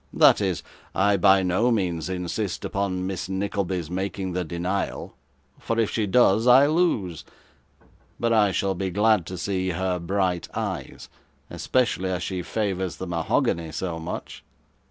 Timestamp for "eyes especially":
10.55-12.09